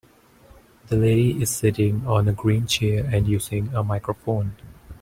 [0.87, 4.55] The lady is sitting on a green chair and using a microphone.